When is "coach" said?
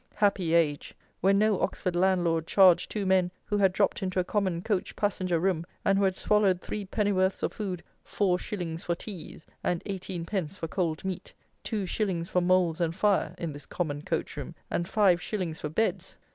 4.63-4.95, 14.01-14.35